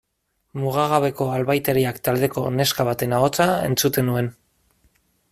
Mugagabeko 0.59 1.25
Albaitariak 1.33 1.99
taldeko 2.09 2.45
neska 2.55 2.85
baten 2.87 3.13
ahotsa 3.19 3.47
entzuten 3.69 4.09
nuen. 4.11 4.31